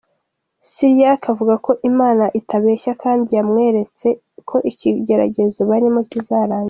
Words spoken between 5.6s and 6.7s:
barimo kizarangira.